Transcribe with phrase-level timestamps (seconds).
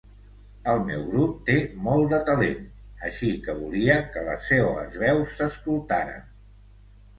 [0.71, 1.57] El meu grup té
[1.87, 2.65] molt de talent,
[3.11, 6.29] així que volia que les seues veus s'escoltaren.